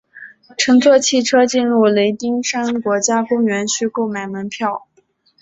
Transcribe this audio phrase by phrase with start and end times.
[0.57, 4.87] 乘坐汽车进入雷丁山国家公园需购买门票。